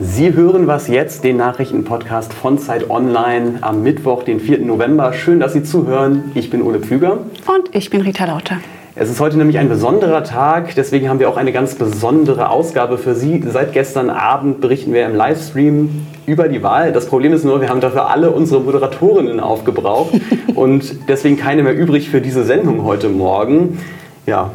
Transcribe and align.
Sie 0.00 0.34
hören 0.34 0.66
was 0.66 0.88
jetzt, 0.88 1.22
den 1.22 1.36
Nachrichtenpodcast 1.36 2.32
von 2.32 2.58
Zeit 2.58 2.90
Online 2.90 3.58
am 3.60 3.84
Mittwoch, 3.84 4.24
den 4.24 4.40
4. 4.40 4.58
November. 4.58 5.12
Schön, 5.12 5.38
dass 5.38 5.52
Sie 5.52 5.62
zuhören. 5.62 6.32
Ich 6.34 6.50
bin 6.50 6.62
Ole 6.62 6.80
Pflüger. 6.80 7.18
Und 7.46 7.72
ich 7.72 7.90
bin 7.90 8.00
Rita 8.00 8.24
Lauter. 8.24 8.56
Es 8.96 9.08
ist 9.08 9.20
heute 9.20 9.38
nämlich 9.38 9.58
ein 9.58 9.68
besonderer 9.68 10.24
Tag, 10.24 10.74
deswegen 10.74 11.08
haben 11.08 11.20
wir 11.20 11.28
auch 11.28 11.36
eine 11.36 11.52
ganz 11.52 11.76
besondere 11.76 12.48
Ausgabe 12.48 12.98
für 12.98 13.14
Sie. 13.14 13.42
Seit 13.46 13.72
gestern 13.72 14.10
Abend 14.10 14.60
berichten 14.60 14.92
wir 14.92 15.06
im 15.06 15.14
Livestream 15.14 16.06
über 16.26 16.48
die 16.48 16.62
Wahl. 16.62 16.92
Das 16.92 17.06
Problem 17.06 17.32
ist 17.32 17.44
nur, 17.44 17.60
wir 17.60 17.68
haben 17.68 17.80
dafür 17.80 18.08
alle 18.10 18.30
unsere 18.32 18.60
Moderatorinnen 18.60 19.38
aufgebraucht 19.38 20.14
und 20.56 21.08
deswegen 21.08 21.36
keine 21.36 21.62
mehr 21.62 21.76
übrig 21.76 22.10
für 22.10 22.20
diese 22.20 22.42
Sendung 22.42 22.84
heute 22.84 23.08
Morgen. 23.08 23.78
Ja, 24.26 24.50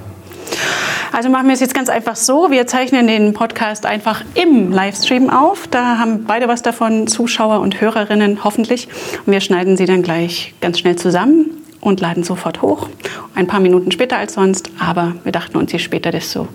also 1.12 1.30
machen 1.30 1.48
wir 1.48 1.54
es 1.54 1.60
jetzt 1.60 1.74
ganz 1.74 1.90
einfach 1.90 2.16
so. 2.16 2.52
Wir 2.52 2.68
zeichnen 2.68 3.08
den 3.08 3.34
Podcast 3.34 3.86
einfach 3.86 4.24
im 4.36 4.72
Livestream 4.72 5.30
auf. 5.30 5.68
Da 5.68 5.98
haben 5.98 6.26
beide 6.26 6.48
was 6.48 6.62
davon, 6.62 7.08
Zuschauer 7.08 7.60
und 7.60 7.82
Hörerinnen 7.82 8.44
hoffentlich. 8.44 8.88
Und 9.26 9.34
wir 9.34 9.42
schneiden 9.42 9.78
sie 9.78 9.86
dann 9.86 10.04
gleich 10.04 10.54
ganz 10.62 10.80
schnell 10.80 10.96
zusammen 10.96 11.52
und 11.82 12.00
laden 12.00 12.24
sofort 12.24 12.62
hoch. 12.62 12.90
Ein 13.36 13.48
paar 13.48 13.60
Minuten 13.60 13.92
später 13.92 14.18
als 14.18 14.34
sonst, 14.34 14.70
aber 14.80 15.16
wir 15.24 15.32
dachten 15.32 15.58
uns, 15.58 15.72
je 15.72 15.80
später, 15.80 16.12
desto 16.12 16.48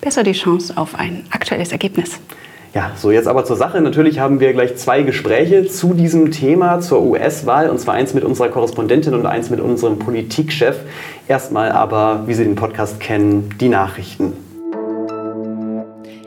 besser 0.00 0.22
die 0.22 0.32
Chance 0.32 0.74
auf 0.76 0.94
ein 0.94 1.24
aktuelles 1.30 1.72
Ergebnis. 1.72 2.18
Ja, 2.74 2.92
so 2.96 3.10
jetzt 3.10 3.28
aber 3.28 3.44
zur 3.44 3.56
Sache. 3.56 3.82
Natürlich 3.82 4.18
haben 4.18 4.40
wir 4.40 4.54
gleich 4.54 4.76
zwei 4.76 5.02
Gespräche 5.02 5.66
zu 5.66 5.92
diesem 5.92 6.30
Thema, 6.30 6.80
zur 6.80 7.02
US-Wahl, 7.02 7.68
und 7.68 7.78
zwar 7.78 7.94
eins 7.94 8.14
mit 8.14 8.24
unserer 8.24 8.48
Korrespondentin 8.48 9.12
und 9.12 9.26
eins 9.26 9.50
mit 9.50 9.60
unserem 9.60 9.98
Politikchef. 9.98 10.80
Erstmal 11.28 11.70
aber, 11.70 12.26
wie 12.26 12.32
Sie 12.32 12.44
den 12.44 12.54
Podcast 12.54 12.98
kennen, 12.98 13.54
die 13.60 13.68
Nachrichten. 13.68 14.32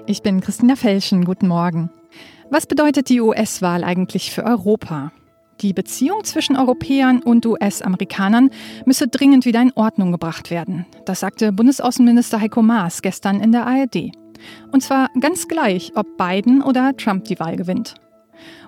Ich 0.06 0.22
bin 0.22 0.40
Christina 0.40 0.76
Felschen. 0.76 1.26
Guten 1.26 1.48
Morgen. 1.48 1.90
Was 2.52 2.68
bedeutet 2.68 3.10
die 3.10 3.22
US-Wahl 3.22 3.84
eigentlich 3.84 4.30
für 4.30 4.44
Europa? 4.44 5.12
Die 5.62 5.74
Beziehung 5.74 6.24
zwischen 6.26 6.58
Europäern 6.58 7.24
und 7.24 7.48
US-Amerikanern 7.48 8.52
müsse 8.86 9.08
dringend 9.08 9.46
wieder 9.46 9.64
in 9.64 9.72
Ordnung 9.74 10.12
gebracht 10.12 10.52
werden. 10.52 10.86
Das 11.06 11.22
sagte 11.22 11.52
Bundesaußenminister 11.52 12.40
Heiko 12.40 12.62
Maas 12.62 13.02
gestern 13.02 13.40
in 13.40 13.52
der 13.52 13.66
ARD. 13.66 14.12
Und 14.72 14.82
zwar 14.82 15.10
ganz 15.20 15.48
gleich, 15.48 15.92
ob 15.96 16.18
Biden 16.18 16.62
oder 16.62 16.96
Trump 16.98 17.26
die 17.26 17.40
Wahl 17.40 17.56
gewinnt. 17.56 17.96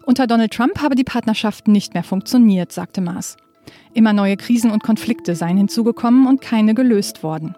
Unter 0.06 0.28
Donald 0.28 0.54
Trump 0.54 0.82
habe 0.82 0.96
die 0.96 1.04
Partnerschaft 1.04 1.68
nicht 1.68 1.94
mehr 1.94 2.04
funktioniert, 2.04 2.72
sagte 2.72 3.02
Maas. 3.02 3.38
Immer 3.94 4.14
neue 4.14 4.38
Krisen 4.38 4.72
und 4.72 4.84
Konflikte 4.84 5.36
seien 5.36 5.58
hinzugekommen 5.58 6.28
und 6.28 6.42
keine 6.42 6.73
gelöst 6.73 7.23
worden. 7.23 7.56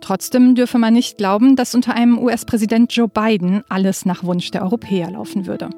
Trotzdem 0.00 0.54
dürfe 0.54 0.78
man 0.78 0.94
nicht 0.94 1.18
glauben, 1.18 1.56
dass 1.56 1.74
unter 1.74 1.94
einem 1.94 2.18
US-Präsident 2.18 2.92
Joe 2.92 3.08
Biden 3.08 3.62
alles 3.68 4.06
nach 4.06 4.24
Wunsch 4.24 4.50
der 4.50 4.62
Europäer 4.62 5.10
laufen 5.10 5.46
würde. 5.46 5.70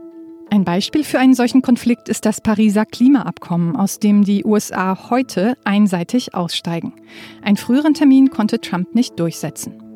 Ein 0.51 0.65
Beispiel 0.65 1.03
für 1.03 1.19
einen 1.19 1.35
solchen 1.35 1.63
Konflikt 1.63 2.09
ist 2.09 2.27
das 2.27 2.41
Pariser 2.41 2.85
Klimaabkommen, 2.85 3.75
aus 3.75 3.99
dem 3.99 4.23
die 4.23 4.45
USA 4.45 5.09
heute 5.09 5.57
einseitig 5.65 6.35
aussteigen. 6.35 6.93
Einen 7.43 7.57
früheren 7.57 7.95
Termin 7.95 8.31
konnte 8.31 8.61
Trump 8.61 8.95
nicht 8.95 9.19
durchsetzen. 9.19 9.92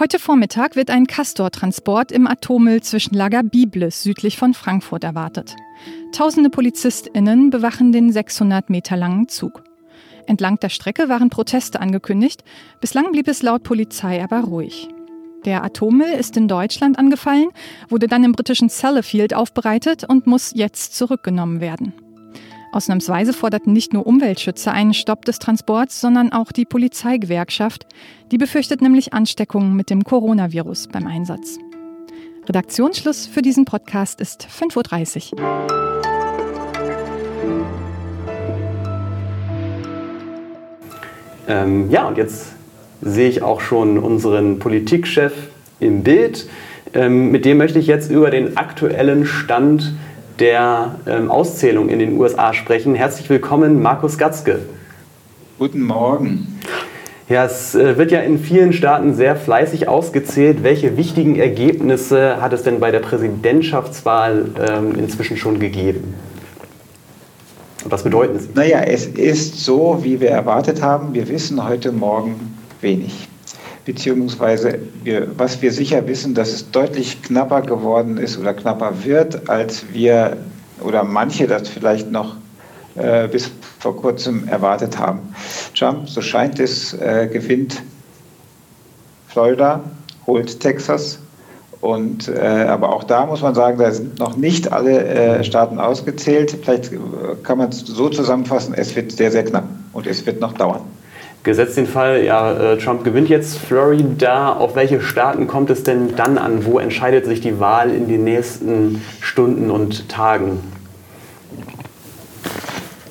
Heute 0.00 0.20
Vormittag 0.20 0.76
wird 0.76 0.90
ein 0.90 1.08
Castor-Transport 1.08 2.12
im 2.12 2.28
Atommüll 2.28 2.80
zwischen 2.82 3.16
Lager 3.16 3.42
Biblis 3.42 4.04
südlich 4.04 4.38
von 4.38 4.54
Frankfurt 4.54 5.02
erwartet. 5.02 5.56
Tausende 6.12 6.50
PolizistInnen 6.50 7.50
bewachen 7.50 7.90
den 7.90 8.12
600 8.12 8.70
Meter 8.70 8.96
langen 8.96 9.26
Zug. 9.26 9.64
Entlang 10.28 10.60
der 10.60 10.68
Strecke 10.68 11.08
waren 11.08 11.30
Proteste 11.30 11.80
angekündigt. 11.80 12.44
Bislang 12.80 13.10
blieb 13.10 13.26
es 13.26 13.42
laut 13.42 13.64
Polizei 13.64 14.22
aber 14.22 14.42
ruhig. 14.42 14.88
Der 15.44 15.64
Atommüll 15.64 16.12
ist 16.12 16.36
in 16.36 16.46
Deutschland 16.46 16.96
angefallen, 16.96 17.48
wurde 17.88 18.06
dann 18.06 18.22
im 18.22 18.30
britischen 18.30 18.68
Sellafield 18.68 19.34
aufbereitet 19.34 20.04
und 20.04 20.28
muss 20.28 20.52
jetzt 20.54 20.94
zurückgenommen 20.94 21.60
werden. 21.60 21.92
Ausnahmsweise 22.70 23.32
forderten 23.32 23.72
nicht 23.72 23.94
nur 23.94 24.06
Umweltschützer 24.06 24.72
einen 24.72 24.92
Stopp 24.92 25.24
des 25.24 25.38
Transports, 25.38 26.00
sondern 26.00 26.32
auch 26.32 26.52
die 26.52 26.66
Polizeigewerkschaft. 26.66 27.86
Die 28.30 28.36
befürchtet 28.36 28.82
nämlich 28.82 29.14
Ansteckungen 29.14 29.74
mit 29.74 29.88
dem 29.88 30.04
Coronavirus 30.04 30.88
beim 30.88 31.06
Einsatz. 31.06 31.58
Redaktionsschluss 32.46 33.26
für 33.26 33.42
diesen 33.42 33.64
Podcast 33.64 34.20
ist 34.20 34.46
5.30 34.46 35.32
Uhr. 35.34 35.88
Ähm, 41.48 41.90
ja, 41.90 42.06
und 42.06 42.18
jetzt 42.18 42.52
sehe 43.00 43.30
ich 43.30 43.42
auch 43.42 43.62
schon 43.62 43.98
unseren 43.98 44.58
Politikchef 44.58 45.32
im 45.80 46.02
Bild. 46.02 46.48
Ähm, 46.92 47.30
mit 47.30 47.44
dem 47.46 47.56
möchte 47.56 47.78
ich 47.78 47.86
jetzt 47.86 48.10
über 48.10 48.30
den 48.30 48.58
aktuellen 48.58 49.24
Stand 49.24 49.92
der 50.38 50.96
ähm, 51.06 51.30
Auszählung 51.30 51.88
in 51.88 51.98
den 51.98 52.18
USA 52.18 52.52
sprechen. 52.52 52.94
Herzlich 52.94 53.28
willkommen, 53.28 53.82
Markus 53.82 54.18
Gatzke. 54.18 54.60
Guten 55.58 55.82
Morgen. 55.82 56.60
Ja, 57.28 57.44
es 57.44 57.74
äh, 57.74 57.98
wird 57.98 58.10
ja 58.10 58.20
in 58.20 58.38
vielen 58.38 58.72
Staaten 58.72 59.14
sehr 59.14 59.36
fleißig 59.36 59.88
ausgezählt. 59.88 60.62
Welche 60.62 60.96
wichtigen 60.96 61.36
Ergebnisse 61.36 62.40
hat 62.40 62.52
es 62.52 62.62
denn 62.62 62.80
bei 62.80 62.90
der 62.90 63.00
Präsidentschaftswahl 63.00 64.46
ähm, 64.66 64.94
inzwischen 64.98 65.36
schon 65.36 65.58
gegeben? 65.58 66.14
Und 67.84 67.90
was 67.90 68.02
bedeuten 68.04 68.38
sie? 68.38 68.48
Naja, 68.54 68.80
es 68.80 69.06
ist 69.06 69.64
so, 69.64 69.98
wie 70.02 70.20
wir 70.20 70.30
erwartet 70.30 70.82
haben. 70.82 71.14
Wir 71.14 71.28
wissen 71.28 71.62
heute 71.68 71.92
Morgen 71.92 72.56
wenig 72.80 73.27
beziehungsweise 73.88 74.80
wir, 75.02 75.28
was 75.38 75.62
wir 75.62 75.72
sicher 75.72 76.06
wissen, 76.06 76.34
dass 76.34 76.50
es 76.50 76.70
deutlich 76.70 77.22
knapper 77.22 77.62
geworden 77.62 78.18
ist 78.18 78.38
oder 78.38 78.52
knapper 78.52 79.02
wird, 79.02 79.48
als 79.48 79.94
wir 79.94 80.36
oder 80.82 81.04
manche 81.04 81.46
das 81.46 81.70
vielleicht 81.70 82.10
noch 82.10 82.36
äh, 82.96 83.28
bis 83.28 83.50
vor 83.78 83.96
kurzem 83.96 84.46
erwartet 84.46 84.98
haben. 84.98 85.20
Trump, 85.74 86.06
so 86.06 86.20
scheint 86.20 86.60
es, 86.60 86.92
äh, 86.92 87.30
gewinnt 87.32 87.82
Florida, 89.28 89.80
holt 90.26 90.60
Texas. 90.60 91.20
Und, 91.80 92.28
äh, 92.28 92.40
aber 92.68 92.92
auch 92.92 93.04
da 93.04 93.24
muss 93.24 93.40
man 93.40 93.54
sagen, 93.54 93.78
da 93.78 93.90
sind 93.90 94.18
noch 94.18 94.36
nicht 94.36 94.70
alle 94.70 95.02
äh, 95.02 95.44
Staaten 95.44 95.78
ausgezählt. 95.78 96.58
Vielleicht 96.62 96.92
äh, 96.92 96.98
kann 97.42 97.56
man 97.56 97.70
es 97.70 97.78
so 97.78 98.10
zusammenfassen, 98.10 98.74
es 98.74 98.94
wird 98.94 99.12
sehr, 99.12 99.30
sehr 99.30 99.46
knapp 99.46 99.64
und 99.94 100.06
es 100.06 100.26
wird 100.26 100.42
noch 100.42 100.52
dauern. 100.52 100.82
Gesetzt 101.44 101.76
den 101.76 101.86
Fall, 101.86 102.24
ja, 102.24 102.72
äh, 102.72 102.78
Trump 102.78 103.04
gewinnt 103.04 103.28
jetzt 103.28 103.58
Florida. 103.58 104.52
Auf 104.52 104.74
welche 104.74 105.00
Staaten 105.00 105.46
kommt 105.46 105.70
es 105.70 105.84
denn 105.84 106.16
dann 106.16 106.36
an? 106.36 106.64
Wo 106.64 106.78
entscheidet 106.78 107.26
sich 107.26 107.40
die 107.40 107.60
Wahl 107.60 107.90
in 107.90 108.08
den 108.08 108.24
nächsten 108.24 109.02
Stunden 109.20 109.70
und 109.70 110.08
Tagen? 110.08 110.60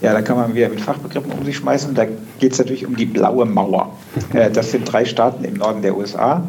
Ja, 0.01 0.13
da 0.13 0.21
kann 0.21 0.37
man 0.37 0.53
wieder 0.53 0.69
mit 0.69 0.81
Fachbegriffen 0.81 1.31
um 1.31 1.43
sich 1.43 1.57
schmeißen. 1.57 1.95
Da 1.95 2.05
geht 2.39 2.51
es 2.51 2.59
natürlich 2.59 2.85
um 2.85 2.95
die 2.95 3.05
blaue 3.05 3.45
Mauer. 3.45 3.97
Äh, 4.33 4.51
das 4.51 4.71
sind 4.71 4.91
drei 4.91 5.05
Staaten 5.05 5.43
im 5.43 5.55
Norden 5.55 5.81
der 5.81 5.97
USA. 5.97 6.43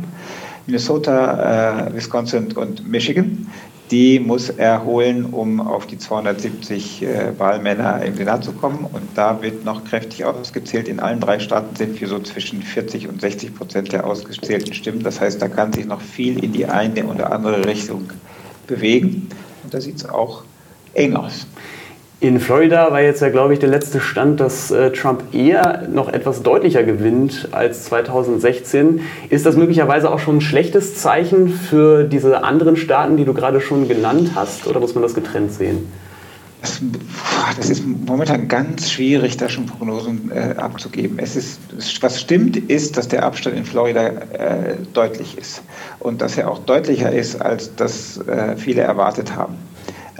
Minnesota, 0.66 1.88
äh, 1.88 1.94
Wisconsin 1.94 2.52
und 2.52 2.86
Michigan 2.86 3.46
die 3.90 4.20
muss 4.20 4.50
er 4.50 4.84
holen, 4.84 5.24
um 5.26 5.60
auf 5.60 5.86
die 5.86 5.98
270 5.98 7.02
äh, 7.02 7.38
Wahlmänner 7.38 8.02
im 8.02 8.14
Senat 8.14 8.44
zu 8.44 8.52
kommen. 8.52 8.84
Und 8.84 9.02
da 9.14 9.40
wird 9.42 9.64
noch 9.64 9.84
kräftig 9.84 10.24
ausgezählt. 10.24 10.88
In 10.88 11.00
allen 11.00 11.20
drei 11.20 11.38
Staaten 11.38 11.74
sind 11.76 12.00
wir 12.00 12.08
so 12.08 12.18
zwischen 12.18 12.62
40 12.62 13.08
und 13.08 13.20
60 13.20 13.54
Prozent 13.54 13.92
der 13.92 14.06
ausgezählten 14.06 14.74
Stimmen. 14.74 15.02
Das 15.02 15.20
heißt, 15.20 15.40
da 15.40 15.48
kann 15.48 15.72
sich 15.72 15.86
noch 15.86 16.00
viel 16.00 16.42
in 16.42 16.52
die 16.52 16.66
eine 16.66 17.04
oder 17.06 17.32
andere 17.32 17.64
Richtung 17.66 18.10
bewegen. 18.66 19.28
Und 19.64 19.74
da 19.74 19.80
sieht 19.80 19.96
es 19.96 20.08
auch 20.08 20.44
eng 20.94 21.16
aus. 21.16 21.46
In 22.20 22.40
Florida 22.40 22.90
war 22.90 23.00
jetzt 23.00 23.22
ja, 23.22 23.28
glaube 23.28 23.52
ich, 23.52 23.60
der 23.60 23.68
letzte 23.68 24.00
Stand, 24.00 24.40
dass 24.40 24.72
äh, 24.72 24.90
Trump 24.90 25.32
eher 25.32 25.86
noch 25.88 26.08
etwas 26.08 26.42
deutlicher 26.42 26.82
gewinnt 26.82 27.48
als 27.52 27.84
2016. 27.84 29.02
Ist 29.30 29.46
das 29.46 29.54
möglicherweise 29.54 30.10
auch 30.10 30.18
schon 30.18 30.38
ein 30.38 30.40
schlechtes 30.40 30.96
Zeichen 30.96 31.48
für 31.48 32.02
diese 32.02 32.42
anderen 32.42 32.76
Staaten, 32.76 33.16
die 33.16 33.24
du 33.24 33.34
gerade 33.34 33.60
schon 33.60 33.86
genannt 33.86 34.32
hast, 34.34 34.66
oder 34.66 34.80
muss 34.80 34.96
man 34.96 35.02
das 35.02 35.14
getrennt 35.14 35.52
sehen? 35.52 35.86
Das, 36.60 36.82
das 37.56 37.70
ist 37.70 37.84
momentan 37.86 38.48
ganz 38.48 38.90
schwierig, 38.90 39.36
da 39.36 39.48
schon 39.48 39.66
Prognosen 39.66 40.32
äh, 40.32 40.56
abzugeben. 40.56 41.20
Es 41.20 41.36
ist, 41.36 41.60
was 42.00 42.20
stimmt, 42.20 42.56
ist, 42.56 42.96
dass 42.96 43.06
der 43.06 43.24
Abstand 43.24 43.56
in 43.56 43.64
Florida 43.64 44.08
äh, 44.08 44.74
deutlich 44.92 45.38
ist 45.38 45.62
und 46.00 46.20
dass 46.20 46.36
er 46.36 46.50
auch 46.50 46.58
deutlicher 46.58 47.12
ist, 47.12 47.40
als 47.40 47.76
das 47.76 48.18
äh, 48.26 48.56
viele 48.56 48.80
erwartet 48.80 49.36
haben. 49.36 49.54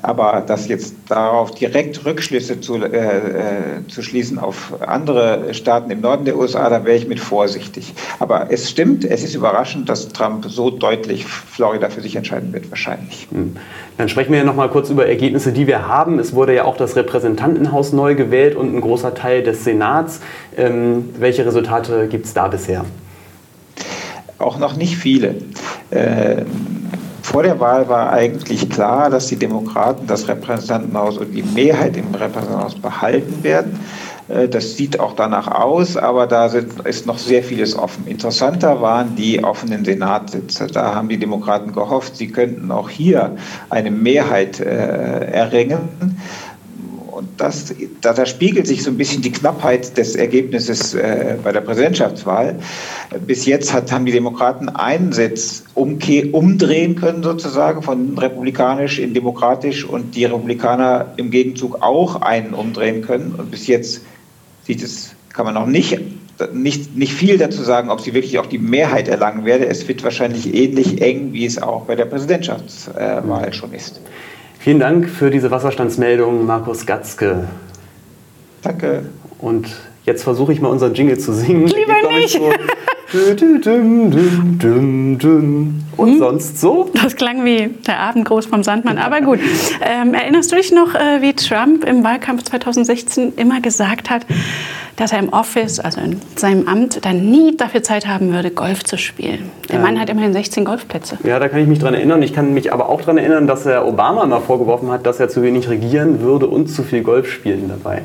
Aber 0.02 0.44
das 0.46 0.68
jetzt 0.68 0.94
darauf 1.08 1.50
direkt 1.52 2.04
Rückschlüsse 2.04 2.60
zu, 2.60 2.76
äh, 2.76 2.86
äh, 2.86 3.86
zu 3.88 4.02
schließen 4.02 4.38
auf 4.38 4.74
andere 4.80 5.52
Staaten 5.54 5.90
im 5.90 6.00
Norden 6.00 6.24
der 6.24 6.36
USA, 6.36 6.70
da 6.70 6.84
wäre 6.84 6.96
ich 6.96 7.08
mit 7.08 7.18
vorsichtig. 7.18 7.94
Aber 8.18 8.50
es 8.50 8.70
stimmt, 8.70 9.04
es 9.04 9.24
ist 9.24 9.34
überraschend, 9.34 9.88
dass 9.88 10.08
Trump 10.08 10.46
so 10.48 10.70
deutlich 10.70 11.24
Florida 11.26 11.90
für 11.90 12.00
sich 12.00 12.14
entscheiden 12.16 12.52
wird, 12.52 12.70
wahrscheinlich. 12.70 13.28
Hm. 13.32 13.56
Dann 13.96 14.08
sprechen 14.08 14.32
wir 14.32 14.44
noch 14.44 14.54
mal 14.54 14.68
kurz 14.68 14.90
über 14.90 15.06
Ergebnisse, 15.06 15.52
die 15.52 15.66
wir 15.66 15.88
haben. 15.88 16.18
Es 16.18 16.32
wurde 16.34 16.54
ja 16.54 16.64
auch 16.64 16.76
das 16.76 16.94
Repräsentantenhaus 16.94 17.92
neu 17.92 18.14
gewählt 18.14 18.54
und 18.54 18.74
ein 18.74 18.80
großer 18.80 19.14
Teil 19.14 19.42
des 19.42 19.64
Senats. 19.64 20.20
Ähm, 20.56 21.10
welche 21.18 21.44
Resultate 21.44 22.06
gibt 22.08 22.26
es 22.26 22.34
da 22.34 22.46
bisher? 22.46 22.84
Auch 24.38 24.58
noch 24.58 24.76
nicht 24.76 24.96
viele. 24.96 25.34
Ähm, 25.90 26.46
vor 27.38 27.44
der 27.44 27.60
Wahl 27.60 27.88
war 27.88 28.10
eigentlich 28.10 28.68
klar, 28.68 29.10
dass 29.10 29.28
die 29.28 29.36
Demokraten 29.36 30.08
das 30.08 30.26
Repräsentantenhaus 30.26 31.18
und 31.18 31.30
die 31.32 31.44
Mehrheit 31.44 31.96
im 31.96 32.12
Repräsentantenhaus 32.12 32.74
behalten 32.74 33.44
werden. 33.44 33.78
Äh, 34.26 34.48
das 34.48 34.76
sieht 34.76 34.98
auch 34.98 35.14
danach 35.14 35.46
aus, 35.46 35.96
aber 35.96 36.26
da 36.26 36.46
ist 36.46 37.06
noch 37.06 37.16
sehr 37.16 37.44
vieles 37.44 37.78
offen. 37.78 38.08
Interessanter 38.08 38.82
waren 38.82 39.14
die 39.14 39.44
offenen 39.44 39.84
Senatssitze. 39.84 40.66
Da 40.66 40.96
haben 40.96 41.08
die 41.08 41.16
Demokraten 41.16 41.72
gehofft, 41.72 42.16
sie 42.16 42.26
könnten 42.26 42.72
auch 42.72 42.90
hier 42.90 43.36
eine 43.70 43.92
Mehrheit 43.92 44.58
äh, 44.58 45.30
erringen. 45.30 46.18
Und 47.18 47.28
das, 47.36 47.74
da, 48.00 48.12
da, 48.12 48.26
spiegelt 48.26 48.68
sich 48.68 48.84
so 48.84 48.90
ein 48.90 48.96
bisschen 48.96 49.22
die 49.22 49.32
Knappheit 49.32 49.98
des 49.98 50.14
Ergebnisses 50.14 50.94
äh, 50.94 51.36
bei 51.42 51.50
der 51.50 51.62
Präsidentschaftswahl. 51.62 52.60
Bis 53.26 53.44
jetzt 53.44 53.72
hat, 53.72 53.90
haben 53.90 54.06
die 54.06 54.12
Demokraten 54.12 54.68
einen 54.68 55.10
Sitz 55.10 55.64
umdrehen 55.74 56.94
können, 56.94 57.24
sozusagen, 57.24 57.82
von 57.82 58.16
republikanisch 58.16 59.00
in 59.00 59.14
demokratisch 59.14 59.84
und 59.84 60.14
die 60.14 60.26
Republikaner 60.26 61.12
im 61.16 61.32
Gegenzug 61.32 61.82
auch 61.82 62.22
einen 62.22 62.54
umdrehen 62.54 63.02
können. 63.02 63.34
Und 63.36 63.50
bis 63.50 63.66
jetzt 63.66 64.02
sieht 64.64 64.80
es, 64.84 65.10
kann 65.32 65.44
man 65.44 65.54
noch 65.54 65.66
nicht, 65.66 65.98
nicht, 66.52 66.96
nicht 66.96 67.14
viel 67.14 67.36
dazu 67.36 67.64
sagen, 67.64 67.90
ob 67.90 68.00
sie 68.00 68.14
wirklich 68.14 68.38
auch 68.38 68.46
die 68.46 68.58
Mehrheit 68.58 69.08
erlangen 69.08 69.44
werde. 69.44 69.66
Es 69.66 69.88
wird 69.88 70.04
wahrscheinlich 70.04 70.54
ähnlich 70.54 71.02
eng, 71.02 71.32
wie 71.32 71.46
es 71.46 71.60
auch 71.60 71.86
bei 71.86 71.96
der 71.96 72.04
Präsidentschaftswahl 72.04 73.52
schon 73.52 73.72
ist. 73.72 74.00
Vielen 74.68 74.80
Dank 74.80 75.08
für 75.08 75.30
diese 75.30 75.50
Wasserstandsmeldung, 75.50 76.44
Markus 76.44 76.84
Gatzke. 76.84 77.48
Danke. 78.60 79.04
Und 79.38 79.66
jetzt 80.04 80.24
versuche 80.24 80.52
ich 80.52 80.60
mal 80.60 80.68
unseren 80.68 80.92
Jingle 80.92 81.18
zu 81.18 81.32
singen. 81.32 81.68
Lieber 81.68 81.94
nicht. 82.12 82.38
Und 85.96 86.10
hm? 86.10 86.18
sonst 86.18 86.60
so? 86.60 86.90
Das 86.92 87.16
klang 87.16 87.46
wie 87.46 87.68
der 87.86 87.98
Abendgruß 87.98 88.44
vom 88.44 88.62
Sandmann, 88.62 88.98
aber 88.98 89.22
gut. 89.22 89.38
Ähm, 89.80 90.12
erinnerst 90.12 90.52
du 90.52 90.56
dich 90.56 90.70
noch, 90.70 90.94
äh, 90.94 91.22
wie 91.22 91.32
Trump 91.32 91.84
im 91.84 92.04
Wahlkampf 92.04 92.42
2016 92.42 93.36
immer 93.36 93.62
gesagt 93.62 94.10
hat, 94.10 94.26
dass 94.98 95.12
er 95.12 95.20
im 95.20 95.28
Office, 95.30 95.78
also 95.78 96.00
in 96.00 96.20
seinem 96.34 96.66
Amt, 96.66 97.04
dann 97.04 97.30
nie 97.30 97.56
dafür 97.56 97.82
Zeit 97.82 98.06
haben 98.06 98.32
würde, 98.32 98.50
Golf 98.50 98.82
zu 98.82 98.98
spielen. 98.98 99.50
Der 99.68 99.76
ja. 99.76 99.82
Mann 99.82 99.98
hat 99.98 100.10
immerhin 100.10 100.32
16 100.32 100.64
Golfplätze. 100.64 101.18
Ja, 101.22 101.38
da 101.38 101.48
kann 101.48 101.60
ich 101.60 101.68
mich 101.68 101.78
dran 101.78 101.94
erinnern. 101.94 102.20
Ich 102.22 102.34
kann 102.34 102.52
mich 102.52 102.72
aber 102.72 102.88
auch 102.88 103.00
daran 103.00 103.16
erinnern, 103.16 103.46
dass 103.46 103.64
er 103.64 103.86
Obama 103.86 104.26
mal 104.26 104.40
vorgeworfen 104.40 104.90
hat, 104.90 105.06
dass 105.06 105.20
er 105.20 105.28
zu 105.28 105.42
wenig 105.42 105.68
regieren 105.68 106.20
würde 106.20 106.48
und 106.48 106.66
zu 106.66 106.82
viel 106.82 107.02
Golf 107.02 107.30
spielen 107.30 107.68
dabei. 107.68 108.02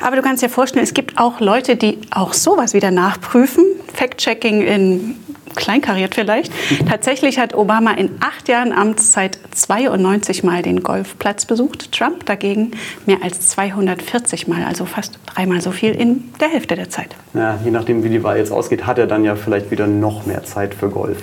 Aber 0.00 0.16
du 0.16 0.22
kannst 0.22 0.42
dir 0.42 0.48
vorstellen, 0.48 0.84
es 0.84 0.94
gibt 0.94 1.18
auch 1.18 1.40
Leute, 1.40 1.74
die 1.74 1.98
auch 2.12 2.32
sowas 2.32 2.74
wieder 2.74 2.92
nachprüfen. 2.92 3.64
Fact-Checking 3.92 4.62
in 4.62 5.16
kleinkariert 5.56 6.14
vielleicht. 6.14 6.52
Tatsächlich 6.88 7.38
hat 7.38 7.54
Obama 7.54 7.92
in 7.92 8.10
acht 8.20 8.48
Jahren 8.48 8.72
Amtszeit 8.72 9.38
92 9.52 10.42
Mal 10.42 10.62
den 10.62 10.82
Golfplatz 10.82 11.46
besucht. 11.46 11.92
Trump 11.92 12.26
dagegen 12.26 12.72
mehr 13.06 13.18
als 13.22 13.48
240 13.50 14.48
Mal, 14.48 14.64
also 14.64 14.84
fast 14.86 15.18
dreimal 15.26 15.60
so 15.60 15.70
viel 15.70 15.92
in 15.92 16.32
der 16.40 16.48
Hälfte 16.48 16.76
der 16.76 16.90
Zeit. 16.90 17.16
Ja, 17.34 17.58
je 17.64 17.70
nachdem, 17.70 18.02
wie 18.04 18.08
die 18.08 18.22
Wahl 18.22 18.38
jetzt 18.38 18.52
ausgeht, 18.52 18.86
hat 18.86 18.98
er 18.98 19.06
dann 19.06 19.24
ja 19.24 19.36
vielleicht 19.36 19.70
wieder 19.70 19.86
noch 19.86 20.26
mehr 20.26 20.44
Zeit 20.44 20.74
für 20.74 20.88
Golf. 20.88 21.18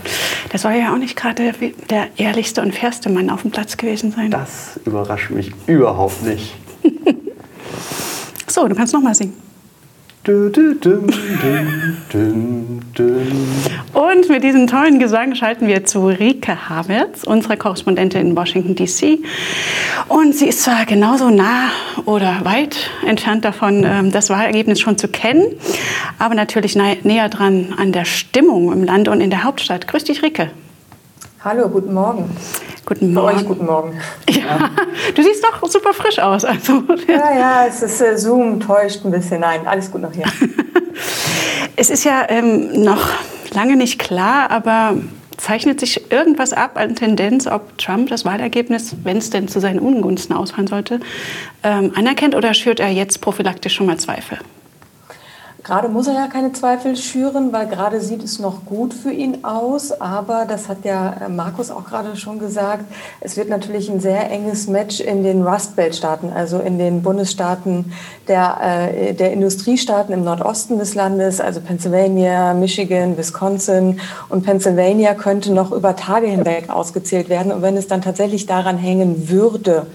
Der 0.52 0.60
soll 0.60 0.74
ja 0.74 0.94
auch 0.94 0.98
nicht 0.98 1.16
gerade 1.16 1.54
der 1.90 2.08
ehrlichste 2.18 2.62
und 2.62 2.74
fairste 2.74 3.10
Mann 3.10 3.30
auf 3.30 3.42
dem 3.42 3.52
Platz 3.52 3.78
gewesen 3.78 4.12
sein. 4.12 4.32
Das 4.32 4.80
überrascht 4.86 5.32
mich 5.32 5.52
überhaupt 5.66 6.24
nicht. 6.24 6.56
so, 8.48 8.68
du 8.68 8.76
kannst 8.76 8.94
noch 8.94 9.02
mal 9.02 9.16
singen. 9.16 9.34
Und 13.98 14.30
mit 14.30 14.44
diesem 14.44 14.68
tollen 14.68 15.00
Gesang 15.00 15.34
schalten 15.34 15.66
wir 15.66 15.84
zu 15.84 16.06
Rike 16.06 16.70
Havertz, 16.70 17.24
unserer 17.24 17.58
Korrespondentin 17.58 18.22
in 18.22 18.38
Washington, 18.38 18.76
D.C. 18.76 19.18
Und 20.08 20.36
sie 20.36 20.50
ist 20.50 20.62
zwar 20.62 20.86
genauso 20.86 21.32
nah 21.32 21.70
oder 22.06 22.42
weit 22.44 22.78
entfernt 23.08 23.44
davon, 23.44 23.84
ähm, 23.84 24.12
das 24.12 24.30
Wahlergebnis 24.30 24.80
schon 24.80 25.00
zu 25.00 25.08
kennen, 25.08 25.48
aber 26.20 26.36
natürlich 26.36 26.76
näher 26.76 27.28
dran 27.30 27.74
an 27.76 27.92
der 27.92 28.06
Stimmung 28.06 28.72
im 28.72 28.84
Land 28.84 29.08
und 29.08 29.20
in 29.20 29.32
der 29.32 29.44
Hauptstadt. 29.44 29.88
Grüß 29.88 30.04
dich, 30.04 30.22
Rike. 30.22 30.52
Hallo, 31.44 31.68
guten 31.68 31.92
Morgen. 31.92 32.30
Guten 32.86 33.16
Morgen. 33.16 33.30
Für 33.30 33.36
euch 33.36 33.48
guten 33.48 33.66
Morgen. 33.66 34.00
Ja, 34.30 34.70
du 35.16 35.24
siehst 35.24 35.44
doch 35.44 35.68
super 35.68 35.94
frisch 35.94 36.20
aus. 36.20 36.46
Also. 36.46 36.84
Ja, 37.08 37.36
ja, 37.36 37.66
es 37.68 37.82
ist 37.82 38.00
äh, 38.02 38.16
Zoom 38.16 38.60
täuscht 38.60 39.04
ein 39.06 39.10
bisschen. 39.10 39.42
Nein, 39.42 39.66
alles 39.66 39.90
gut 39.90 40.04
noch 40.04 40.14
hier. 40.14 40.26
es 41.76 41.90
ist 41.90 42.04
ja 42.04 42.28
ähm, 42.30 42.84
noch 42.84 43.10
lange 43.58 43.76
nicht 43.76 43.98
klar, 43.98 44.52
aber 44.52 44.98
zeichnet 45.36 45.80
sich 45.80 46.12
irgendwas 46.12 46.54
ab 46.54 46.78
an 46.78 46.96
Tendenz, 46.96 47.48
ob 47.48 47.76
Trump 47.80 48.10
das 48.10 48.24
Wahlergebnis, 48.24 48.96
wenn 49.04 49.18
es 49.18 49.32
denn 49.32 49.48
zu 49.48 49.60
seinen 49.60 49.80
Ungunsten 49.80 50.36
ausfallen 50.36 50.68
sollte, 50.68 51.00
ähm, 51.64 51.92
anerkennt 51.96 52.36
oder 52.36 52.54
schürt 52.54 52.80
er 52.80 52.90
jetzt 52.90 53.20
prophylaktisch 53.20 53.74
schon 53.74 53.88
mal 53.88 53.98
Zweifel? 53.98 54.38
Gerade 55.68 55.90
muss 55.90 56.08
er 56.08 56.14
ja 56.14 56.28
keine 56.28 56.54
Zweifel 56.54 56.96
schüren, 56.96 57.52
weil 57.52 57.68
gerade 57.68 58.00
sieht 58.00 58.24
es 58.24 58.40
noch 58.40 58.64
gut 58.64 58.94
für 58.94 59.12
ihn 59.12 59.44
aus. 59.44 59.92
Aber 59.92 60.46
das 60.48 60.70
hat 60.70 60.86
ja 60.86 61.26
äh, 61.26 61.28
Markus 61.28 61.72
auch 61.72 61.84
gerade 61.84 62.16
schon 62.16 62.40
gesagt, 62.40 62.86
es 63.20 63.36
wird 63.36 63.50
natürlich 63.50 63.90
ein 63.90 64.00
sehr 64.00 64.32
enges 64.32 64.68
Match 64.68 65.02
in 65.02 65.24
den 65.24 65.46
Rust 65.46 65.76
Belt 65.76 65.94
Staaten, 65.94 66.32
also 66.34 66.60
in 66.60 66.80
den 66.80 67.02
Bundesstaaten 67.02 67.92
der, 68.30 68.60
äh, 68.62 69.14
der 69.14 69.34
Industriestaaten 69.34 70.14
im 70.14 70.24
Nordosten 70.24 70.80
des 70.80 70.96
Landes, 70.96 71.42
also 71.42 71.60
Pennsylvania, 71.60 72.54
Michigan, 72.54 73.18
Wisconsin. 73.18 74.00
Und 74.30 74.46
Pennsylvania 74.46 75.16
könnte 75.16 75.52
noch 75.52 75.74
über 75.74 75.98
Tage 75.98 76.28
hinweg 76.28 76.70
ausgezählt 76.70 77.28
werden. 77.28 77.52
Und 77.52 77.62
wenn 77.62 77.76
es 77.76 77.88
dann 77.88 78.02
tatsächlich 78.02 78.46
daran 78.46 78.78
hängen 78.78 79.28
würde, 79.28 79.86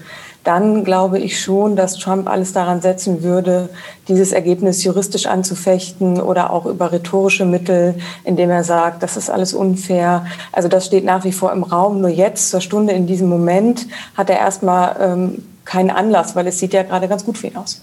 dann 0.43 0.83
glaube 0.83 1.19
ich 1.19 1.39
schon, 1.41 1.75
dass 1.75 1.97
Trump 1.97 2.27
alles 2.27 2.53
daran 2.53 2.81
setzen 2.81 3.23
würde, 3.23 3.69
dieses 4.07 4.31
Ergebnis 4.31 4.83
juristisch 4.83 5.25
anzufechten 5.25 6.19
oder 6.21 6.51
auch 6.51 6.65
über 6.65 6.91
rhetorische 6.91 7.45
Mittel, 7.45 7.95
indem 8.25 8.49
er 8.49 8.63
sagt, 8.63 9.03
das 9.03 9.15
ist 9.15 9.29
alles 9.29 9.53
unfair. 9.53 10.25
Also 10.51 10.67
das 10.67 10.85
steht 10.85 11.05
nach 11.05 11.23
wie 11.23 11.31
vor 11.31 11.51
im 11.53 11.63
Raum. 11.63 12.01
Nur 12.01 12.09
jetzt, 12.09 12.49
zur 12.49 12.61
Stunde 12.61 12.93
in 12.93 13.07
diesem 13.07 13.29
Moment, 13.29 13.87
hat 14.17 14.29
er 14.29 14.39
erstmal 14.39 14.97
ähm, 14.99 15.45
keinen 15.63 15.91
Anlass, 15.91 16.35
weil 16.35 16.47
es 16.47 16.59
sieht 16.59 16.73
ja 16.73 16.83
gerade 16.83 17.07
ganz 17.07 17.23
gut 17.23 17.37
für 17.37 17.47
ihn 17.47 17.57
aus. 17.57 17.81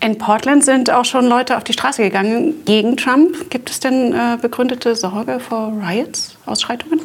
In 0.00 0.16
Portland 0.16 0.64
sind 0.64 0.90
auch 0.90 1.04
schon 1.04 1.26
Leute 1.26 1.56
auf 1.56 1.64
die 1.64 1.72
Straße 1.72 2.02
gegangen 2.02 2.54
gegen 2.64 2.96
Trump. 2.96 3.50
Gibt 3.50 3.68
es 3.70 3.80
denn 3.80 4.12
äh, 4.12 4.38
begründete 4.40 4.94
Sorge 4.94 5.40
vor 5.40 5.72
Riots, 5.82 6.36
Ausschreitungen? 6.46 7.00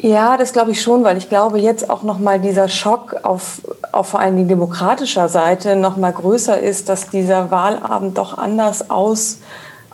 Ja, 0.00 0.36
das 0.36 0.52
glaube 0.52 0.70
ich 0.70 0.80
schon, 0.80 1.02
weil 1.02 1.16
ich 1.16 1.28
glaube, 1.28 1.58
jetzt 1.58 1.90
auch 1.90 2.04
noch 2.04 2.20
mal 2.20 2.38
dieser 2.38 2.68
Schock 2.68 3.16
auf, 3.24 3.60
auf 3.90 4.08
vor 4.08 4.20
allen 4.20 4.36
Dingen 4.36 4.48
demokratischer 4.48 5.28
Seite 5.28 5.74
noch 5.74 5.96
mal 5.96 6.12
größer 6.12 6.60
ist, 6.60 6.88
dass 6.88 7.10
dieser 7.10 7.50
Wahlabend 7.50 8.16
doch 8.16 8.38
anders 8.38 8.90
aus 8.90 9.38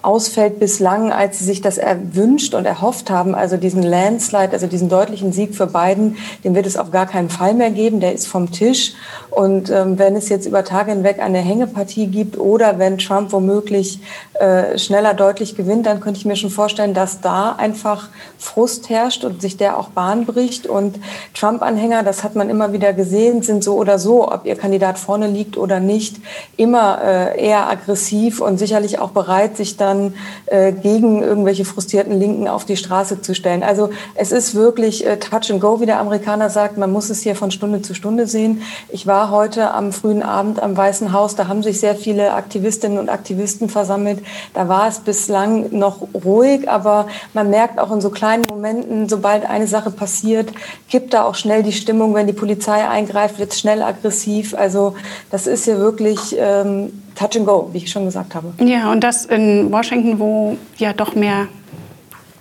ausfällt 0.04 0.58
bislang, 0.60 1.12
als 1.12 1.38
sie 1.38 1.44
sich 1.44 1.60
das 1.60 1.78
erwünscht 1.78 2.54
und 2.54 2.66
erhofft 2.66 3.10
haben. 3.10 3.34
Also 3.34 3.56
diesen 3.56 3.82
Landslide, 3.82 4.52
also 4.52 4.66
diesen 4.66 4.88
deutlichen 4.88 5.32
Sieg 5.32 5.54
für 5.54 5.66
Biden, 5.66 6.16
den 6.44 6.54
wird 6.54 6.66
es 6.66 6.76
auf 6.76 6.90
gar 6.90 7.06
keinen 7.06 7.30
Fall 7.30 7.54
mehr 7.54 7.70
geben. 7.70 8.00
Der 8.00 8.12
ist 8.12 8.26
vom 8.26 8.50
Tisch. 8.50 8.92
Und 9.30 9.70
ähm, 9.70 9.98
wenn 9.98 10.16
es 10.16 10.28
jetzt 10.28 10.46
über 10.46 10.64
Tage 10.64 10.92
hinweg 10.92 11.20
eine 11.20 11.38
Hängepartie 11.38 12.06
gibt 12.06 12.38
oder 12.38 12.78
wenn 12.78 12.98
Trump 12.98 13.32
womöglich 13.32 14.00
äh, 14.34 14.78
schneller 14.78 15.14
deutlich 15.14 15.56
gewinnt, 15.56 15.86
dann 15.86 16.00
könnte 16.00 16.18
ich 16.18 16.26
mir 16.26 16.36
schon 16.36 16.50
vorstellen, 16.50 16.94
dass 16.94 17.20
da 17.20 17.52
einfach 17.52 18.08
Frust 18.38 18.90
herrscht 18.90 19.24
und 19.24 19.40
sich 19.40 19.56
der 19.56 19.78
auch 19.78 19.88
Bahn 19.88 20.26
bricht. 20.26 20.66
Und 20.66 20.98
Trump-Anhänger, 21.34 22.02
das 22.02 22.22
hat 22.24 22.34
man 22.34 22.50
immer 22.50 22.72
wieder 22.72 22.92
gesehen, 22.92 23.42
sind 23.42 23.64
so 23.64 23.74
oder 23.76 23.98
so, 23.98 24.30
ob 24.30 24.44
ihr 24.44 24.56
Kandidat 24.56 24.98
vorne 24.98 25.26
liegt 25.28 25.56
oder 25.56 25.80
nicht, 25.80 26.16
immer 26.56 27.00
äh, 27.02 27.42
eher 27.42 27.68
aggressiv 27.68 28.40
und 28.40 28.58
sicherlich 28.58 28.98
auch 28.98 29.10
bereit, 29.10 29.56
sich 29.56 29.76
dann 29.76 29.93
dann 29.94 30.14
äh, 30.46 30.72
gegen 30.72 31.22
irgendwelche 31.22 31.64
frustrierten 31.64 32.18
Linken 32.18 32.48
auf 32.48 32.64
die 32.64 32.76
Straße 32.76 33.22
zu 33.22 33.34
stellen. 33.34 33.62
Also 33.62 33.90
es 34.14 34.32
ist 34.32 34.54
wirklich 34.54 35.06
äh, 35.06 35.18
Touch 35.18 35.50
and 35.50 35.60
Go, 35.60 35.80
wie 35.80 35.86
der 35.86 36.00
Amerikaner 36.00 36.50
sagt. 36.50 36.76
Man 36.76 36.92
muss 36.92 37.10
es 37.10 37.22
hier 37.22 37.36
von 37.36 37.50
Stunde 37.50 37.82
zu 37.82 37.94
Stunde 37.94 38.26
sehen. 38.26 38.62
Ich 38.88 39.06
war 39.06 39.30
heute 39.30 39.72
am 39.72 39.92
frühen 39.92 40.22
Abend 40.22 40.62
am 40.62 40.76
Weißen 40.76 41.12
Haus. 41.12 41.36
Da 41.36 41.48
haben 41.48 41.62
sich 41.62 41.80
sehr 41.80 41.94
viele 41.94 42.34
Aktivistinnen 42.34 42.98
und 42.98 43.08
Aktivisten 43.08 43.68
versammelt. 43.68 44.20
Da 44.52 44.68
war 44.68 44.88
es 44.88 45.00
bislang 45.00 45.66
noch 45.70 46.06
ruhig, 46.24 46.68
aber 46.68 47.06
man 47.32 47.50
merkt 47.50 47.78
auch 47.78 47.92
in 47.92 48.00
so 48.00 48.10
kleinen 48.10 48.44
Momenten, 48.48 49.08
sobald 49.08 49.48
eine 49.48 49.66
Sache 49.66 49.90
passiert, 49.90 50.52
kippt 50.90 51.14
da 51.14 51.24
auch 51.24 51.34
schnell 51.34 51.62
die 51.62 51.72
Stimmung. 51.72 52.14
Wenn 52.14 52.26
die 52.26 52.32
Polizei 52.32 52.86
eingreift, 52.88 53.38
wird 53.38 53.52
es 53.52 53.60
schnell 53.60 53.82
aggressiv. 53.82 54.54
Also 54.54 54.94
das 55.30 55.46
ist 55.46 55.64
hier 55.64 55.78
wirklich 55.78 56.36
ähm, 56.38 57.03
Touch 57.14 57.36
and 57.36 57.46
Go, 57.46 57.70
wie 57.72 57.78
ich 57.78 57.90
schon 57.90 58.04
gesagt 58.04 58.34
habe. 58.34 58.52
Ja, 58.58 58.90
und 58.90 59.02
das 59.02 59.26
in 59.26 59.70
Washington, 59.70 60.18
wo 60.18 60.56
ja 60.76 60.92
doch 60.92 61.14
mehr 61.14 61.46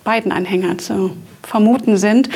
Biden-Anhänger 0.03 0.77
zu 0.77 1.11
vermuten 1.43 1.97
sind. 1.97 2.29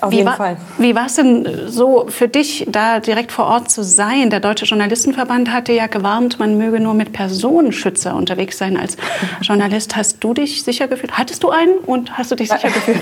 Auf 0.00 0.12
wie 0.12 0.16
jeden 0.16 0.28
war, 0.28 0.36
Fall. 0.36 0.56
Wie 0.78 0.94
war 0.94 1.06
es 1.06 1.14
denn 1.14 1.48
so 1.66 2.06
für 2.08 2.28
dich, 2.28 2.66
da 2.68 3.00
direkt 3.00 3.32
vor 3.32 3.46
Ort 3.46 3.70
zu 3.70 3.82
sein? 3.82 4.28
Der 4.28 4.40
Deutsche 4.40 4.66
Journalistenverband 4.66 5.52
hatte 5.52 5.72
ja 5.72 5.86
gewarnt, 5.86 6.38
man 6.38 6.58
möge 6.58 6.80
nur 6.80 6.94
mit 6.94 7.12
Personenschützer 7.12 8.14
unterwegs 8.14 8.58
sein 8.58 8.76
als 8.76 8.96
Journalist. 9.40 9.96
Hast 9.96 10.22
du 10.22 10.34
dich 10.34 10.62
sicher 10.62 10.88
gefühlt? 10.88 11.16
Hattest 11.16 11.42
du 11.42 11.50
einen 11.50 11.78
und 11.78 12.18
hast 12.18 12.30
du 12.30 12.34
dich 12.36 12.50
sicher 12.50 12.68
gefühlt? 12.68 13.00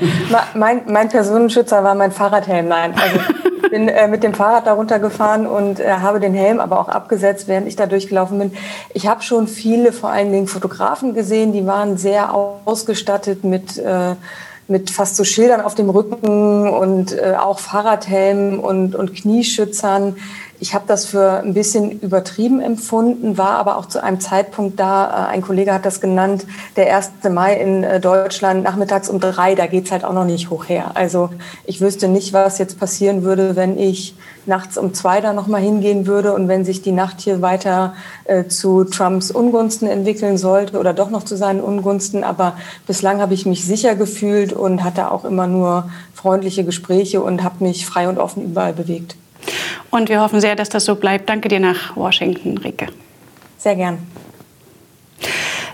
mein, 0.54 0.82
mein 0.86 1.08
Personenschützer 1.08 1.84
war 1.84 1.94
mein 1.94 2.12
Fahrradhelm. 2.12 2.68
Nein, 2.68 2.94
also 2.94 3.18
bin 3.70 3.88
äh, 3.88 4.08
mit 4.08 4.22
dem 4.22 4.34
Fahrrad 4.34 4.66
darunter 4.66 4.98
gefahren 4.98 5.46
und 5.46 5.80
äh, 5.80 5.90
habe 5.90 6.20
den 6.20 6.34
Helm 6.34 6.60
aber 6.60 6.80
auch 6.80 6.88
abgesetzt, 6.88 7.48
während 7.48 7.66
ich 7.66 7.76
da 7.76 7.86
durchgelaufen 7.86 8.38
bin. 8.38 8.52
Ich 8.94 9.06
habe 9.06 9.22
schon 9.22 9.48
viele, 9.48 9.92
vor 9.92 10.10
allen 10.10 10.32
Dingen 10.32 10.46
Fotografen 10.46 11.14
gesehen, 11.14 11.52
die 11.52 11.66
waren 11.66 11.96
sehr 11.96 12.34
ausgestattet 12.34 13.44
mit 13.44 13.78
äh, 13.78 14.14
mit 14.68 14.90
fast 14.90 15.16
so 15.16 15.24
Schildern 15.24 15.62
auf 15.62 15.74
dem 15.74 15.88
Rücken 15.88 16.68
und 16.68 17.12
äh, 17.12 17.34
auch 17.38 17.58
Fahrradhelmen 17.58 18.58
und, 18.58 18.94
und 18.94 19.14
Knieschützern. 19.14 20.16
Ich 20.60 20.74
habe 20.74 20.84
das 20.88 21.06
für 21.06 21.34
ein 21.34 21.54
bisschen 21.54 22.00
übertrieben 22.00 22.60
empfunden, 22.60 23.38
war 23.38 23.50
aber 23.50 23.76
auch 23.76 23.86
zu 23.86 24.02
einem 24.02 24.18
Zeitpunkt 24.18 24.80
da, 24.80 25.28
äh, 25.28 25.32
ein 25.32 25.40
Kollege 25.40 25.72
hat 25.72 25.86
das 25.86 26.00
genannt, 26.00 26.46
der 26.74 26.96
1. 26.96 27.10
Mai 27.30 27.54
in 27.54 27.84
äh, 27.84 28.00
Deutschland 28.00 28.64
nachmittags 28.64 29.08
um 29.08 29.20
drei, 29.20 29.54
da 29.54 29.66
geht's 29.66 29.92
halt 29.92 30.04
auch 30.04 30.12
noch 30.12 30.24
nicht 30.24 30.50
hoch 30.50 30.68
her. 30.68 30.92
Also 30.94 31.30
ich 31.64 31.80
wüsste 31.80 32.08
nicht, 32.08 32.32
was 32.32 32.58
jetzt 32.58 32.80
passieren 32.80 33.22
würde, 33.22 33.54
wenn 33.54 33.78
ich 33.78 34.16
nachts 34.46 34.76
um 34.76 34.94
zwei 34.94 35.20
da 35.20 35.32
nochmal 35.32 35.60
hingehen 35.60 36.08
würde 36.08 36.32
und 36.32 36.48
wenn 36.48 36.64
sich 36.64 36.82
die 36.82 36.90
Nacht 36.90 37.20
hier 37.20 37.40
weiter 37.40 37.94
äh, 38.24 38.46
zu 38.46 38.82
Trumps 38.82 39.30
Ungunsten 39.30 39.86
entwickeln 39.86 40.38
sollte 40.38 40.80
oder 40.80 40.92
doch 40.92 41.10
noch 41.10 41.22
zu 41.22 41.36
seinen 41.36 41.60
Ungunsten. 41.60 42.24
Aber 42.24 42.56
bislang 42.84 43.20
habe 43.20 43.34
ich 43.34 43.46
mich 43.46 43.64
sicher 43.64 43.94
gefühlt 43.94 44.52
und 44.52 44.82
hatte 44.82 45.12
auch 45.12 45.24
immer 45.24 45.46
nur 45.46 45.88
freundliche 46.14 46.64
Gespräche 46.64 47.22
und 47.22 47.44
habe 47.44 47.62
mich 47.62 47.86
frei 47.86 48.08
und 48.08 48.18
offen 48.18 48.42
überall 48.42 48.72
bewegt. 48.72 49.14
Und 49.90 50.08
wir 50.08 50.20
hoffen 50.20 50.40
sehr, 50.40 50.54
dass 50.54 50.68
das 50.68 50.84
so 50.84 50.96
bleibt. 50.96 51.28
Danke 51.28 51.48
dir 51.48 51.60
nach 51.60 51.96
Washington, 51.96 52.58
Rike. 52.58 52.88
Sehr 53.56 53.76
gern. 53.76 53.98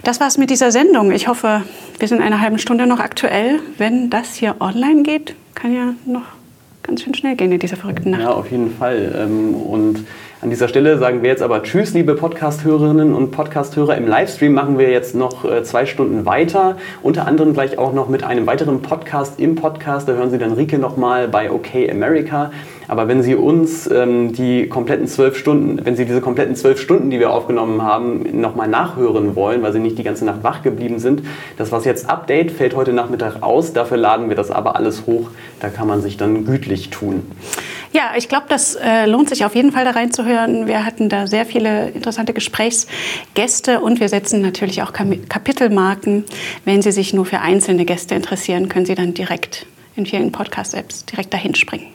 Das 0.05 0.21
war's 0.21 0.39
mit 0.39 0.51
dieser 0.51 0.71
Sendung. 0.71 1.13
Ich 1.13 1.29
hoffe, 1.29 1.63
wir 1.99 2.09
sind 2.09 2.19
in 2.19 2.25
einer 2.25 2.41
halben 2.41 2.59
Stunde 2.59 2.87
noch 2.87 3.01
aktuell. 3.01 3.61
Wenn 3.79 4.11
das 4.11 4.35
hier 4.35 4.57
online 4.61 5.03
geht, 5.03 5.35
kann 5.55 5.75
ja 5.75 5.95
noch 6.05 6.25
ganz 6.83 7.03
schön 7.03 7.15
schnell 7.15 7.35
gehen 7.35 7.51
in 7.51 7.59
dieser 7.59 7.77
verrückten 7.77 8.11
Nacht. 8.11 8.21
Ja, 8.21 8.31
auf 8.31 8.51
jeden 8.51 8.77
Fall. 8.77 9.15
Ähm, 9.19 9.55
und 9.55 10.05
an 10.43 10.51
dieser 10.51 10.69
Stelle 10.69 10.99
sagen 10.99 11.23
wir 11.23 11.31
jetzt 11.31 11.43
aber 11.43 11.63
Tschüss, 11.63 11.95
liebe 11.95 12.15
Podcast-Hörerinnen 12.15 13.15
und 13.15 13.31
Podcast-Hörer. 13.31 13.97
Im 13.97 14.07
Livestream 14.07 14.53
machen 14.53 14.77
wir 14.77 14.91
jetzt 14.91 15.15
noch 15.15 15.47
äh, 15.47 15.63
zwei 15.63 15.87
Stunden 15.87 16.27
weiter. 16.27 16.77
Unter 17.03 17.27
anderem 17.27 17.55
gleich 17.55 17.79
auch 17.79 17.95
noch 17.95 18.11
mit 18.11 18.25
einem 18.25 18.47
weiteren 18.47 18.83
Podcast 18.83 19.41
im 19.41 19.55
Podcast. 19.55 20.07
Da 20.07 20.13
hören 20.13 20.31
Sie 20.31 20.37
dann 20.37 20.53
Rike 20.53 20.79
nochmal 20.79 21.29
bei 21.29 21.51
OK 21.51 21.89
America. 21.91 22.51
Aber 22.89 23.09
wenn 23.09 23.23
Sie 23.23 23.35
uns 23.35 23.91
ähm, 23.91 24.33
die 24.33 24.69
kompletten 24.69 25.07
zwölf 25.07 25.37
Stunden, 25.37 25.85
wenn 25.85 25.97
Sie 25.97 26.05
diese 26.05 26.21
kompletten 26.21 26.57
zwölf 26.57 26.81
Stunden, 26.81 27.11
die 27.11 27.19
wir 27.19 27.31
aufgenommen 27.31 27.83
haben, 27.83 28.41
nochmal 28.41 28.69
nachhören 28.69 29.37
wollen, 29.37 29.63
weil 29.63 29.73
Sie 29.73 29.79
nicht 29.79 29.99
die 29.99 30.03
ganze 30.03 30.25
Nacht 30.25 30.43
wach 30.43 30.63
geblieben 30.63 30.99
sind, 30.99 31.23
das 31.57 31.73
was 31.73 31.85
jetzt 31.85 32.09
Update 32.09 32.51
fällt 32.51 32.77
heute 32.77 32.93
Nachmittag 32.93 33.43
aus. 33.43 33.73
Dafür 33.73 33.97
laden 33.97 34.29
wir 34.29 34.37
das 34.37 34.51
aber 34.51 34.77
alles 34.77 35.07
hoch. 35.07 35.31
Da 35.61 35.69
kann 35.69 35.89
man 35.89 36.03
sich 36.03 36.17
dann 36.17 36.45
gütlich 36.45 36.91
tun. 36.91 37.23
Ja, 37.93 38.15
ich 38.17 38.29
glaube, 38.29 38.47
das 38.49 38.75
äh, 38.75 39.07
lohnt 39.07 39.29
sich 39.29 39.45
auf 39.45 39.55
jeden 39.55 39.71
Fall 39.71 39.85
da 39.85 39.93
reinzuhören. 39.93 40.67
Wir 40.67 40.85
hatten 40.85 41.09
da 41.09 41.29
sehr 41.29 41.47
viele 41.47 41.91
interessante 41.91 42.33
Gesprächsgäste 42.33 43.81
und 43.81 44.01
wir 44.01 44.09
setzen 44.09 44.41
natürlich 44.41 44.83
auch 44.83 44.93
Kapitelmarken. 44.93 46.25
Wenn 46.65 46.83
Sie 46.83 46.91
sich 46.91 47.15
nur 47.15 47.25
für 47.25 47.41
einzelne 47.41 47.85
Gäste 47.85 48.17
interessieren, 48.17 48.69
können 48.69 48.85
Sie 48.85 48.97
dann 48.97 49.15
direkt 49.15 49.67
in 49.95 50.07
vielen 50.07 50.33
Podcast-Apps 50.33 51.05
direkt 51.07 51.33
dahin 51.33 51.55
springen. 51.55 51.87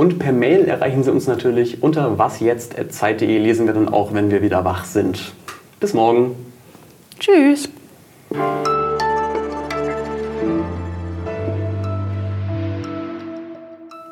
Und 0.00 0.18
per 0.18 0.32
Mail 0.32 0.64
erreichen 0.64 1.02
Sie 1.02 1.12
uns 1.12 1.26
natürlich 1.26 1.82
unter 1.82 2.16
wasjetzt.zeit.de. 2.16 3.36
Lesen 3.36 3.66
wir 3.66 3.74
dann 3.74 3.86
auch, 3.86 4.14
wenn 4.14 4.30
wir 4.30 4.40
wieder 4.40 4.64
wach 4.64 4.86
sind. 4.86 5.34
Bis 5.78 5.92
morgen. 5.92 6.54
Tschüss. 7.18 7.68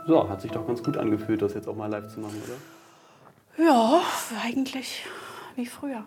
So, 0.07 0.29
hat 0.29 0.43
sich 0.43 0.51
doch 0.51 0.67
ganz 0.67 0.83
gut 0.83 0.99
angefühlt, 0.99 1.41
das 1.41 1.55
jetzt 1.55 1.67
auch 1.67 1.75
mal 1.75 1.87
live 1.87 2.09
zu 2.09 2.21
machen, 2.21 2.37
oder? 3.57 3.65
Ja, 3.65 4.03
eigentlich 4.45 5.07
wie 5.57 5.65
früher. 5.65 6.05